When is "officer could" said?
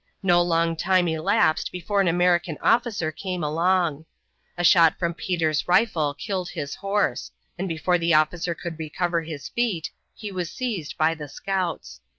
8.15-8.79